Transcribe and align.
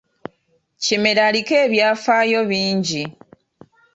Kimera 0.83 1.21
aliko 1.29 1.53
ebyafaayo 1.65 2.39
bingi. 2.49 3.03